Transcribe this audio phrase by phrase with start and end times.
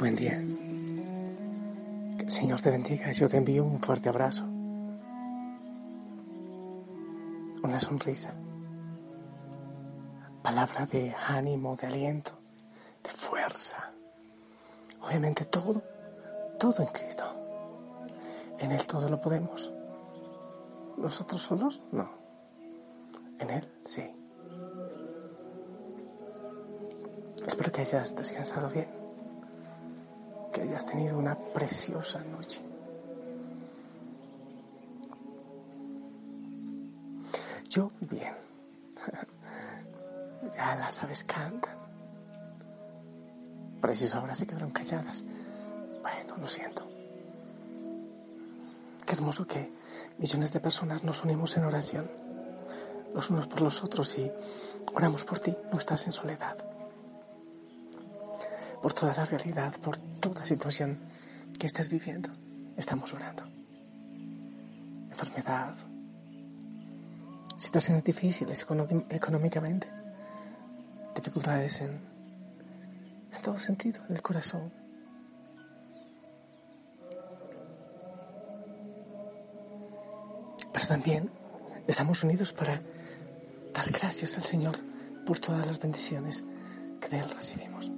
[0.00, 0.42] Buen día.
[2.26, 3.12] Señor te bendiga.
[3.12, 4.44] Yo te envío un fuerte abrazo.
[7.62, 8.32] Una sonrisa.
[10.42, 12.32] Palabra de ánimo, de aliento,
[13.04, 13.92] de fuerza.
[15.02, 15.82] Obviamente todo,
[16.58, 17.24] todo en Cristo.
[18.58, 19.70] En Él todo lo podemos.
[20.96, 21.82] ¿Nosotros solos?
[21.92, 22.08] No.
[23.38, 24.10] En Él sí.
[27.46, 28.99] Espero que hayas descansado bien
[30.52, 32.60] que hayas tenido una preciosa noche.
[37.68, 38.34] Yo bien.
[40.56, 41.76] Ya las aves cantan.
[43.80, 45.24] Preciso ahora se quedaron calladas.
[46.02, 46.88] Bueno, lo siento.
[49.06, 49.70] Qué hermoso que
[50.18, 52.10] millones de personas nos unimos en oración,
[53.14, 54.32] los unos por los otros y
[54.94, 56.56] oramos por ti, no estás en soledad
[58.82, 60.98] por toda la realidad, por toda situación
[61.58, 62.30] que estás viviendo.
[62.76, 63.42] Estamos orando.
[65.10, 65.74] Enfermedad,
[67.56, 68.66] situaciones difíciles
[69.10, 69.88] económicamente,
[71.14, 72.00] dificultades en,
[73.32, 74.72] en todo sentido, en el corazón.
[80.72, 81.30] Pero también
[81.86, 82.80] estamos unidos para
[83.74, 84.76] dar gracias al Señor
[85.26, 86.44] por todas las bendiciones
[87.00, 87.90] que de Él recibimos.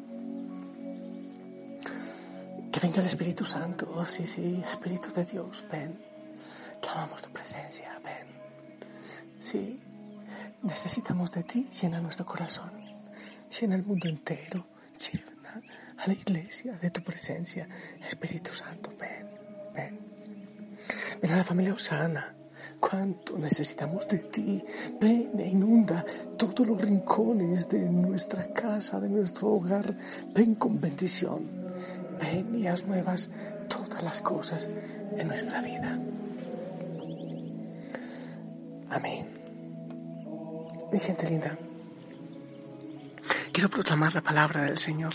[2.83, 4.05] Venga el Espíritu Santo.
[4.07, 5.97] Sí, sí, Espíritu de Dios, ven.
[6.81, 8.27] Clamamos tu presencia, ven.
[9.39, 9.81] Sí,
[10.65, 11.69] necesitamos de ti.
[11.81, 12.71] Llena nuestro corazón.
[13.61, 14.67] Llena el mundo entero.
[14.99, 15.61] Llena
[15.97, 17.69] a la iglesia de tu presencia.
[18.05, 19.29] Espíritu Santo, ven,
[19.73, 20.01] ven.
[21.23, 22.35] Ven a la familia Osana.
[22.81, 24.65] Cuánto necesitamos de ti.
[25.01, 26.05] Ven e inunda
[26.37, 29.97] todos los rincones de nuestra casa, de nuestro hogar.
[30.35, 31.62] Ven con bendición
[32.69, 33.31] haz nuevas
[33.69, 34.71] todas las cosas
[35.17, 35.99] en nuestra vida.
[38.91, 39.27] Amén.
[40.93, 41.57] Mi gente linda,
[43.53, 45.15] quiero proclamar la palabra del Señor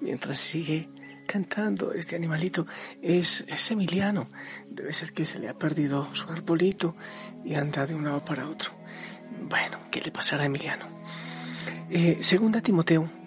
[0.00, 0.88] mientras sigue
[1.26, 2.66] cantando este animalito.
[3.00, 4.28] Es, Emiliano.
[4.68, 6.96] Debe ser que se le ha perdido su arbolito
[7.44, 8.72] y anda de un lado para otro.
[9.48, 10.86] Bueno, ¿qué le pasará a Emiliano?
[11.90, 13.23] Eh, segunda Timoteo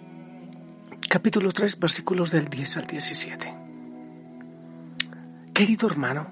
[1.08, 3.54] capítulo 3, versículos del 10 al 17.
[5.54, 6.26] Querido hermano,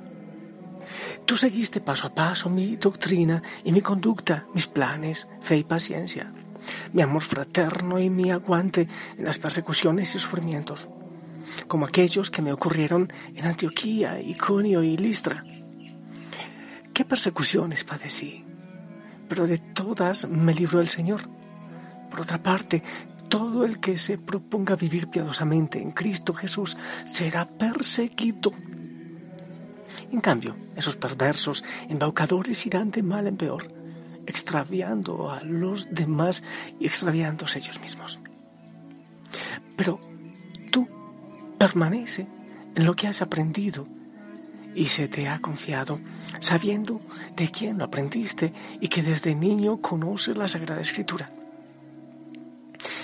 [1.25, 6.31] tú seguiste paso a paso mi doctrina y mi conducta, mis planes, fe y paciencia,
[6.93, 8.87] mi amor fraterno y mi aguante
[9.17, 10.91] en las persecuciones y sufrimientos,
[11.67, 15.43] como aquellos que me ocurrieron en Antioquía, Iconio y Listra.
[16.93, 18.45] ¿Qué persecuciones padecí?
[19.27, 21.23] Pero de todas me libró el Señor.
[22.11, 22.83] Por otra parte,
[23.29, 26.77] todo el que se proponga vivir piadosamente en Cristo Jesús
[27.07, 28.53] será perseguido.
[30.13, 33.67] En cambio, esos perversos embaucadores irán de mal en peor,
[34.27, 36.43] extraviando a los demás
[36.79, 38.21] y extraviándose ellos mismos.
[39.77, 40.01] Pero
[40.71, 40.89] tú
[41.59, 42.27] permanece
[42.75, 43.87] en lo que has aprendido
[44.75, 45.99] y se te ha confiado,
[46.41, 47.01] sabiendo
[47.35, 51.31] de quién lo aprendiste y que desde niño conoces la Sagrada Escritura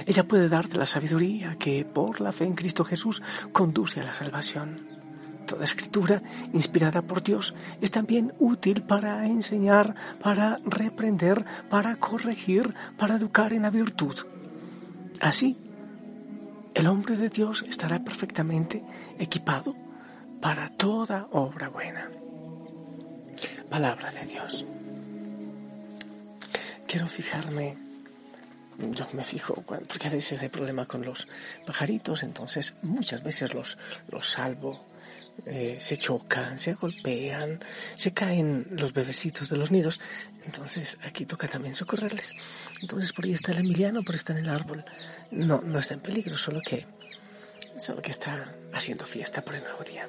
[0.06, 3.22] ella puede darte la sabiduría que por la fe en Cristo Jesús
[3.52, 4.78] conduce a la salvación.
[5.46, 6.22] Toda escritura,
[6.52, 13.62] inspirada por Dios, es también útil para enseñar, para reprender, para corregir, para educar en
[13.62, 14.14] la virtud.
[15.20, 15.56] Así,
[16.74, 18.82] el hombre de Dios estará perfectamente
[19.18, 19.74] equipado
[20.40, 22.08] para toda obra buena.
[23.68, 24.64] Palabra de Dios.
[26.86, 27.91] Quiero fijarme
[28.78, 31.28] yo me fijo, porque a veces hay problema con los
[31.66, 33.78] pajaritos, entonces muchas veces los,
[34.10, 34.86] los salvo,
[35.46, 37.58] eh, se chocan, se golpean,
[37.96, 40.00] se caen los bebecitos de los nidos,
[40.44, 42.34] entonces aquí toca también socorrerles.
[42.80, 44.84] Entonces por ahí está el Emiliano, por está en el árbol.
[45.32, 46.86] No, no está en peligro, solo que,
[47.76, 50.08] solo que está haciendo fiesta por el nuevo día.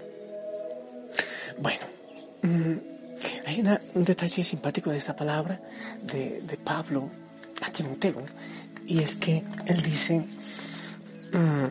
[1.58, 1.86] Bueno,
[2.42, 2.78] mm,
[3.48, 3.64] hay
[3.96, 5.60] un detalle simpático de esta palabra
[6.02, 7.23] de, de Pablo
[7.64, 8.26] a Timoteo,
[8.86, 10.26] y es que él dice,
[11.32, 11.68] mm,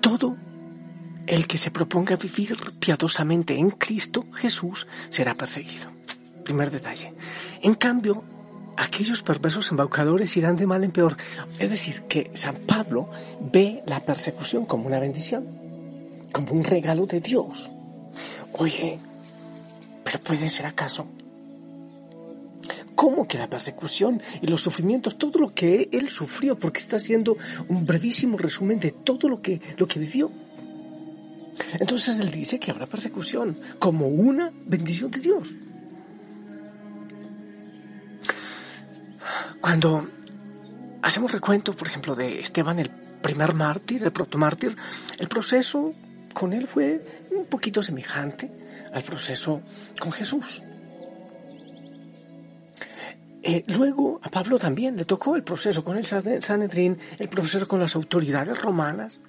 [0.00, 0.36] todo
[1.26, 5.90] el que se proponga vivir piadosamente en Cristo Jesús será perseguido.
[6.44, 7.14] Primer detalle.
[7.62, 8.22] En cambio,
[8.76, 11.16] aquellos perversos embaucadores irán de mal en peor.
[11.58, 13.08] Es decir, que San Pablo
[13.40, 15.46] ve la persecución como una bendición,
[16.32, 17.70] como un regalo de Dios.
[18.52, 18.98] Oye,
[20.04, 21.06] pero puede ser acaso
[23.04, 27.36] ¿Cómo que la persecución y los sufrimientos, todo lo que él sufrió, porque está haciendo
[27.68, 30.32] un brevísimo resumen de todo lo que, lo que vivió?
[31.78, 35.54] Entonces él dice que habrá persecución como una bendición de Dios.
[39.60, 40.08] Cuando
[41.02, 44.78] hacemos recuento, por ejemplo, de Esteban, el primer mártir, el protomártir,
[45.18, 45.92] el proceso
[46.32, 48.50] con él fue un poquito semejante
[48.94, 49.60] al proceso
[50.00, 50.62] con Jesús.
[53.46, 57.78] Eh, luego a Pablo también le tocó el proceso con el Sanedrín, el proceso con
[57.78, 59.20] las autoridades romanas.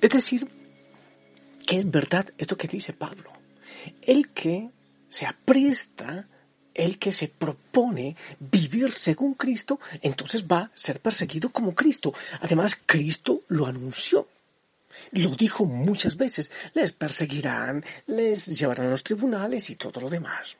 [0.00, 0.48] Es decir,
[1.66, 3.32] que es verdad esto que dice Pablo.
[4.02, 4.70] El que
[5.10, 6.28] se apresta,
[6.74, 12.14] el que se propone vivir según Cristo, entonces va a ser perseguido como Cristo.
[12.40, 14.28] Además, Cristo lo anunció.
[15.10, 16.52] Lo dijo muchas veces.
[16.74, 20.56] Les perseguirán, les llevarán a los tribunales y todo lo demás.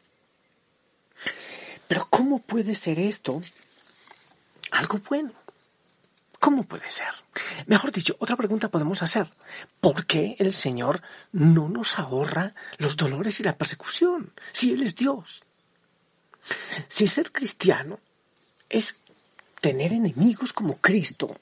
[1.88, 3.42] Pero ¿cómo puede ser esto
[4.70, 5.32] algo bueno?
[6.38, 7.08] ¿Cómo puede ser?
[7.66, 9.28] Mejor dicho, otra pregunta podemos hacer.
[9.80, 11.02] ¿Por qué el Señor
[11.32, 15.42] no nos ahorra los dolores y la persecución si Él es Dios?
[16.88, 17.98] Si ser cristiano
[18.68, 18.96] es
[19.60, 21.34] tener enemigos como Cristo,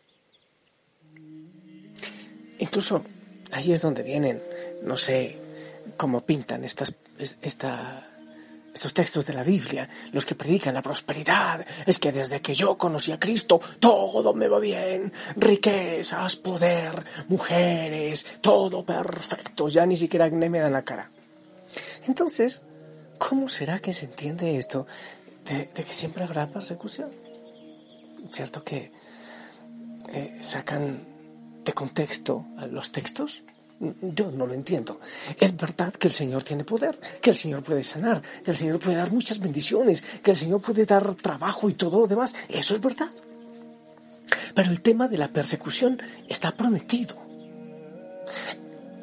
[2.58, 3.04] incluso
[3.52, 4.42] ahí es donde vienen,
[4.82, 5.38] no sé
[5.96, 8.13] cómo pintan estas, esta
[8.74, 12.76] estos textos de la Biblia, los que predican la prosperidad, es que desde que yo
[12.76, 20.28] conocí a Cristo todo me va bien, riquezas, poder, mujeres, todo perfecto, ya ni siquiera
[20.28, 21.10] me dan la cara.
[22.06, 22.62] Entonces,
[23.18, 24.86] ¿cómo será que se entiende esto
[25.44, 27.12] de, que siempre habrá persecución?
[28.32, 28.90] ¿Cierto que
[30.08, 31.06] eh, sacan
[31.64, 33.44] de contexto los textos?
[33.80, 35.00] Yo no lo entiendo.
[35.38, 38.78] Es verdad que el Señor tiene poder, que el Señor puede sanar, que el Señor
[38.78, 42.34] puede dar muchas bendiciones, que el Señor puede dar trabajo y todo lo demás.
[42.48, 43.10] Eso es verdad.
[44.54, 47.16] Pero el tema de la persecución está prometido.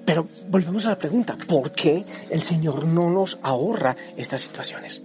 [0.06, 5.02] Pero volvemos a la pregunta, ¿por qué el Señor no nos ahorra estas situaciones?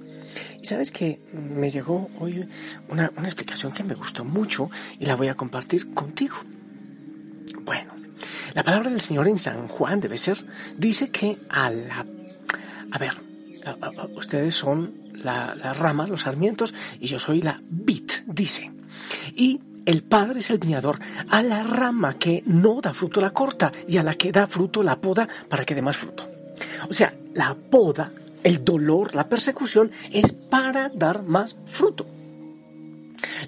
[0.60, 2.48] Y sabes que me llegó hoy
[2.88, 6.36] una, una explicación que me gustó mucho y la voy a compartir contigo.
[8.56, 10.42] La palabra del Señor en San Juan debe ser,
[10.78, 12.06] dice que a la...
[12.90, 13.12] A ver,
[14.16, 18.72] ustedes son la, rama, los sarmientos, y yo soy la vid, dice.
[19.34, 20.98] Y el Padre es el viñador.
[21.28, 24.82] A la rama que no da fruto la corta y a la que da fruto
[24.82, 26.26] la poda para que dé más fruto.
[26.88, 28.10] O sea, la poda,
[28.42, 32.06] el dolor, la persecución es para dar más fruto.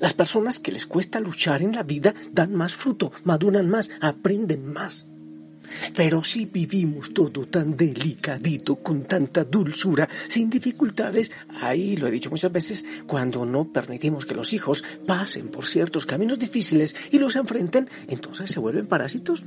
[0.01, 4.67] Las personas que les cuesta luchar en la vida dan más fruto, maduran más, aprenden
[4.67, 5.07] más.
[5.95, 12.31] Pero si vivimos todo tan delicadito, con tanta dulzura, sin dificultades, ahí lo he dicho
[12.31, 17.37] muchas veces, cuando no permitimos que los hijos pasen por ciertos caminos difíciles y los
[17.37, 19.45] enfrenten, entonces se vuelven parásitos.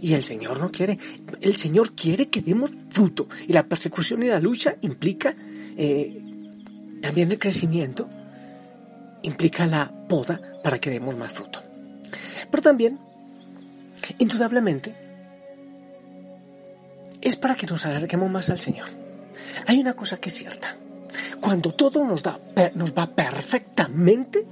[0.00, 0.98] Y el Señor no quiere,
[1.40, 3.28] el Señor quiere que demos fruto.
[3.48, 5.34] Y la persecución y la lucha implica
[5.76, 6.22] eh,
[7.00, 8.08] también el crecimiento
[9.22, 11.62] implica la poda para que demos más fruto.
[12.50, 12.98] Pero también,
[14.18, 14.94] indudablemente,
[17.20, 18.88] es para que nos alarguemos más al Señor.
[19.66, 20.76] Hay una cosa que es cierta.
[21.40, 22.38] Cuando todo nos, da,
[22.74, 24.44] nos va perfectamente,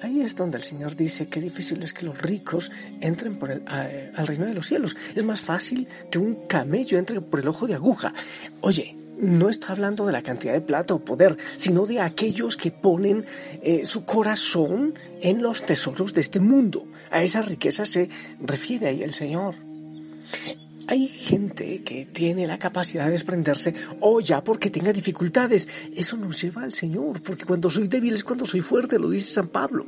[0.00, 3.62] ahí es donde el Señor dice que difícil es que los ricos entren por el,
[3.66, 4.96] al reino de los cielos.
[5.14, 8.12] Es más fácil que un camello entre por el ojo de aguja.
[8.60, 12.70] Oye, no está hablando de la cantidad de plata o poder, sino de aquellos que
[12.70, 13.24] ponen
[13.62, 16.86] eh, su corazón en los tesoros de este mundo.
[17.10, 18.10] A esa riqueza se
[18.40, 19.54] refiere ahí el Señor.
[20.88, 25.68] Hay gente que tiene la capacidad de desprenderse o ya porque tenga dificultades.
[25.94, 29.32] Eso nos lleva al Señor, porque cuando soy débil es cuando soy fuerte, lo dice
[29.32, 29.86] San Pablo.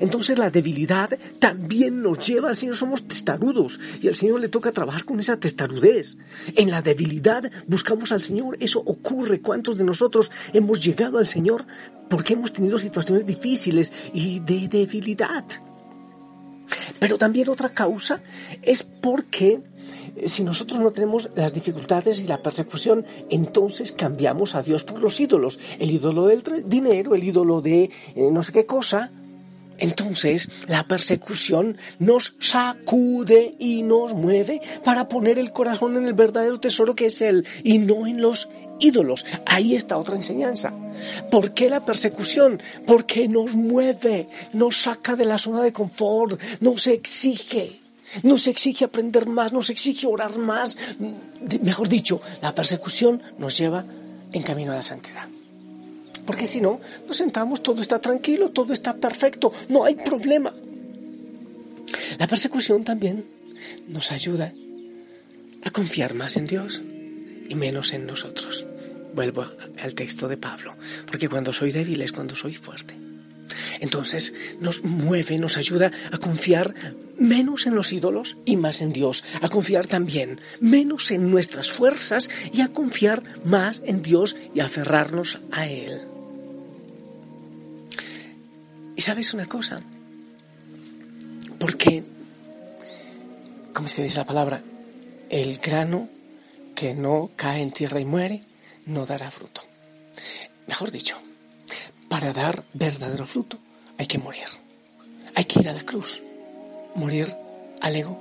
[0.00, 4.72] Entonces la debilidad también nos lleva al Señor, somos testarudos y al Señor le toca
[4.72, 6.18] trabajar con esa testarudez.
[6.54, 9.40] En la debilidad buscamos al Señor, eso ocurre.
[9.40, 11.66] ¿Cuántos de nosotros hemos llegado al Señor
[12.10, 15.44] porque hemos tenido situaciones difíciles y de debilidad?
[16.98, 18.22] Pero también otra causa
[18.62, 19.60] es porque
[20.26, 25.18] si nosotros no tenemos las dificultades y la persecución, entonces cambiamos a Dios por los
[25.20, 25.58] ídolos.
[25.78, 29.10] El ídolo del dinero, el ídolo de eh, no sé qué cosa.
[29.76, 36.60] Entonces la persecución nos sacude y nos mueve para poner el corazón en el verdadero
[36.60, 39.26] tesoro que es Él y no en los ídolos.
[39.46, 40.72] Ahí está otra enseñanza.
[41.30, 42.62] ¿Por qué la persecución?
[42.86, 47.83] Porque nos mueve, nos saca de la zona de confort, nos exige.
[48.22, 50.76] Nos exige aprender más, nos exige orar más.
[51.62, 53.84] Mejor dicho, la persecución nos lleva
[54.32, 55.28] en camino a la santidad.
[56.26, 60.54] Porque si no, nos sentamos, todo está tranquilo, todo está perfecto, no hay problema.
[62.18, 63.26] La persecución también
[63.88, 64.52] nos ayuda
[65.64, 66.82] a confiar más en Dios
[67.48, 68.66] y menos en nosotros.
[69.14, 69.46] Vuelvo
[69.82, 73.03] al texto de Pablo, porque cuando soy débil es cuando soy fuerte.
[73.80, 76.74] Entonces nos mueve, nos ayuda a confiar
[77.18, 82.30] menos en los ídolos y más en Dios, a confiar también menos en nuestras fuerzas
[82.52, 86.02] y a confiar más en Dios y a aferrarnos a Él.
[88.96, 89.78] Y sabes una cosa,
[91.58, 92.04] porque,
[93.72, 94.62] ¿cómo se dice la palabra?
[95.28, 96.08] El grano
[96.74, 98.42] que no cae en tierra y muere,
[98.86, 99.62] no dará fruto.
[100.66, 101.18] Mejor dicho,
[102.14, 103.58] para dar verdadero fruto
[103.98, 104.46] hay que morir.
[105.34, 106.22] Hay que ir a la cruz.
[106.94, 107.34] Morir
[107.80, 108.16] al ego.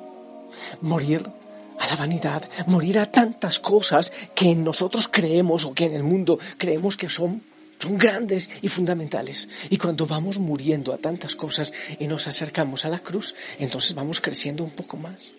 [0.81, 1.29] Morir
[1.77, 2.41] a la vanidad.
[2.65, 7.43] Morir a tantas cosas que nosotros creemos o que en el mundo creemos que son,
[7.77, 9.47] son grandes y fundamentales.
[9.69, 14.21] Y cuando vamos muriendo a tantas cosas y nos acercamos a la cruz, entonces vamos
[14.21, 15.33] creciendo un poco más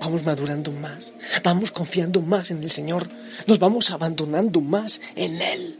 [0.00, 1.14] vamos madurando más,
[1.44, 3.08] vamos confiando más en el Señor,
[3.46, 5.78] nos vamos abandonando más en Él.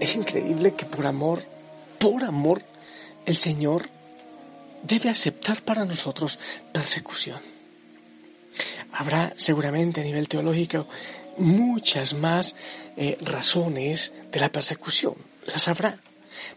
[0.00, 1.44] Es increíble que por amor,
[1.98, 2.62] por amor,
[3.26, 3.88] el Señor
[4.82, 6.38] debe aceptar para nosotros
[6.72, 7.40] persecución.
[8.92, 10.88] Habrá seguramente a nivel teológico
[11.36, 12.56] muchas más
[12.96, 15.14] eh, razones de la persecución,
[15.46, 16.00] las habrá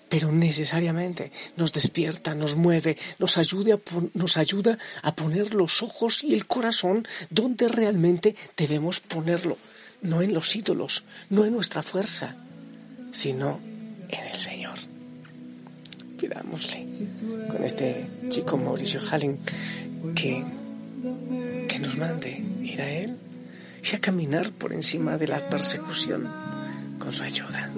[0.08, 3.80] pero necesariamente nos despierta, nos mueve, nos ayuda,
[4.14, 9.58] nos ayuda a poner los ojos y el corazón donde realmente debemos ponerlo,
[10.02, 12.36] no en los ídolos, no en nuestra fuerza,
[13.14, 13.62] sino
[14.10, 14.76] en el Señor.
[16.20, 16.86] Pidámosle
[17.50, 19.38] con este chico Mauricio Halling
[20.16, 20.44] que,
[21.70, 23.18] que nos mande ir a Él
[23.90, 26.30] y a caminar por encima de la persecución
[27.00, 27.72] con su ayuda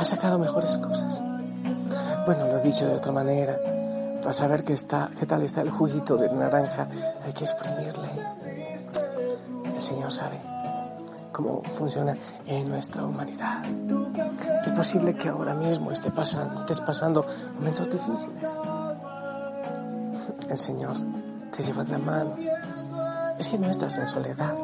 [0.00, 1.20] ha sacado mejores cosas.
[2.26, 3.58] Bueno, lo he dicho de otra manera,
[4.20, 6.88] para saber qué, está, qué tal está el juguito de naranja
[7.24, 8.08] hay que exprimirle
[9.80, 10.38] Señor sabe
[11.32, 12.16] cómo funciona
[12.46, 13.64] en nuestra humanidad.
[14.64, 17.26] Es posible que ahora mismo esté pasando, estés pasando
[17.58, 18.58] momentos difíciles.
[20.48, 20.96] El Señor
[21.56, 22.36] te lleva de la mano.
[23.38, 24.54] Es que no estás en soledad.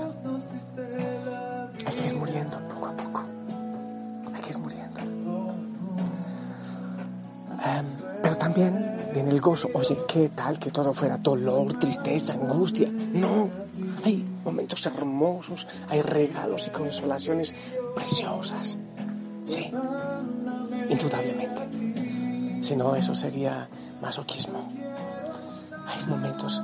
[7.67, 7.87] Em,
[8.23, 9.69] pero también viene el gozo.
[9.75, 12.89] Oye, ¿qué tal que todo fuera dolor, tristeza, angustia?
[12.89, 13.51] No.
[14.05, 17.55] Hay momentos hermosos, hay regalos y consolaciones
[17.95, 18.79] preciosas.
[19.45, 19.73] Sí,
[20.89, 22.63] indudablemente.
[22.63, 23.69] Si no, eso sería
[24.01, 24.69] masoquismo.
[25.87, 26.63] Hay momentos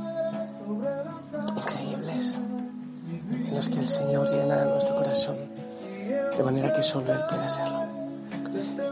[1.57, 2.39] increíbles
[3.31, 5.37] en los que el Señor llena nuestro corazón
[6.37, 7.83] de manera que solo Él puede hacerlo.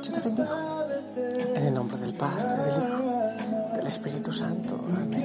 [0.02, 0.79] Yo te bendigo
[1.61, 4.81] en el nombre del Padre, del Hijo, del Espíritu Santo.
[4.97, 5.25] Amén.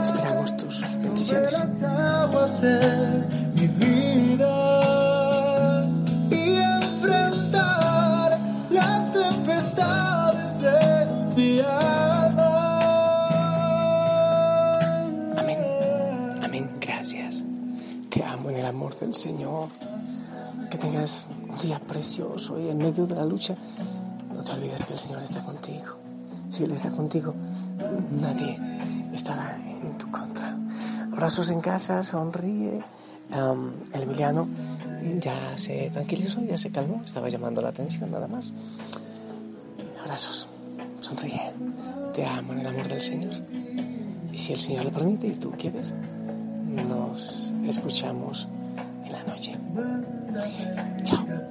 [0.00, 1.62] Esperamos tus bendiciones.
[15.36, 15.58] Amén.
[16.42, 16.70] Amén.
[16.80, 17.44] Gracias.
[18.08, 19.68] Te amo en el amor del Señor.
[20.70, 23.54] Que tengas un día precioso y en medio de la lucha,
[24.44, 25.96] te olvides que el Señor está contigo.
[26.50, 27.34] Si Él está contigo,
[28.20, 28.58] nadie
[29.12, 30.56] estará en tu contra.
[31.12, 32.80] Abrazos en casa, sonríe.
[33.92, 34.46] El Emiliano
[35.20, 38.52] ya se tranquilizó, ya se calmó, estaba llamando la atención nada más.
[40.00, 40.48] Abrazos,
[41.00, 41.52] sonríe.
[42.14, 43.32] Te amo en el amor del Señor.
[44.32, 45.92] Y si el Señor lo permite y tú quieres,
[46.88, 48.48] nos escuchamos
[49.04, 49.56] en la noche.
[51.04, 51.43] Chao.